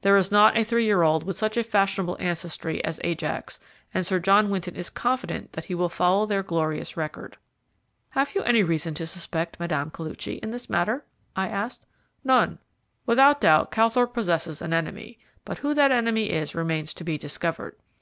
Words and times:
There 0.00 0.16
is 0.16 0.32
not 0.32 0.56
a 0.56 0.64
three 0.64 0.86
year 0.86 1.02
old 1.02 1.24
with 1.24 1.36
such 1.36 1.58
a 1.58 1.62
fashionable 1.62 2.16
ancestry 2.18 2.82
as 2.86 2.98
Ajax, 3.04 3.60
and 3.92 4.06
Sir 4.06 4.18
John 4.18 4.48
Winton 4.48 4.74
is 4.74 4.88
confident 4.88 5.52
that 5.52 5.66
he 5.66 5.74
will 5.74 5.90
follow 5.90 6.24
their 6.24 6.42
glorious 6.42 6.96
record." 6.96 7.36
"Have 8.08 8.34
you 8.34 8.42
any 8.44 8.62
reason 8.62 8.94
to 8.94 9.06
suspect 9.06 9.60
Mme. 9.60 9.90
Koluchy 9.90 10.38
in 10.38 10.52
this 10.52 10.70
matter?" 10.70 11.04
I 11.36 11.48
asked. 11.48 11.84
"None. 12.24 12.58
Without 13.04 13.42
doubt 13.42 13.70
Calthorpe 13.70 14.14
possesses 14.14 14.62
an 14.62 14.72
enemy, 14.72 15.18
but 15.44 15.58
who 15.58 15.74
that 15.74 15.92
enemy 15.92 16.30
is 16.30 16.54
remains 16.54 16.94
to 16.94 17.04
be 17.04 17.18
discovered. 17.18 17.76